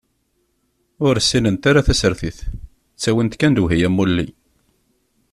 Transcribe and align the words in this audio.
Ur 1.07 1.15
ssinent 1.19 1.63
ara 1.69 1.85
tasertit, 1.87 2.39
ttawin-t 2.93 3.33
kan 3.39 3.53
lewhi 3.55 3.77
am 3.87 3.95
wulli. 3.99 4.27